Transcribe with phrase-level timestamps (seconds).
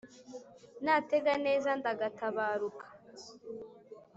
[0.85, 2.85] natega neza ndagatabaruka.